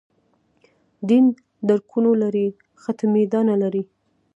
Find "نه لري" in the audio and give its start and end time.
3.49-3.83